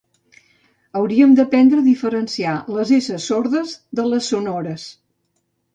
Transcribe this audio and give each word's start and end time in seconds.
Hauríem 0.99 1.35
d'aprendre 1.39 1.83
a 1.83 1.87
diferenciar 1.89 2.57
les 2.79 2.97
esses 2.99 3.29
sordes 3.33 3.79
de 4.01 4.09
les 4.13 4.35
sonores 4.35 4.93